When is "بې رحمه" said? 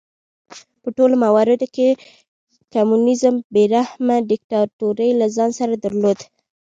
3.53-4.17